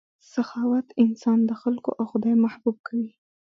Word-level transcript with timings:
سخاوت 0.33 0.87
انسان 1.03 1.39
د 1.45 1.51
خلکو 1.61 1.89
او 1.99 2.03
خدای 2.11 2.35
محبوب 2.43 2.77
کوي. 2.87 3.09